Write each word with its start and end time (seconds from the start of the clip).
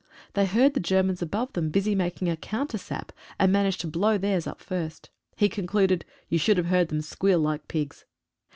They 0.33 0.47
heard 0.47 0.73
the 0.73 0.79
Germans 0.79 1.21
above 1.21 1.53
them 1.53 1.69
busy 1.69 1.93
making 1.93 2.27
a 2.27 2.35
counter 2.35 2.79
sap, 2.79 3.11
and 3.37 3.51
managed 3.51 3.81
to 3.81 3.87
blow 3.87 4.17
theirs 4.17 4.47
up 4.47 4.59
first. 4.59 5.11
He 5.35 5.47
concluded, 5.47 6.05
"You 6.27 6.39
should 6.39 6.57
have 6.57 6.65
heard 6.65 6.87
them 6.87 7.01
squeal 7.01 7.37
like 7.37 7.67
pigs." 7.67 8.05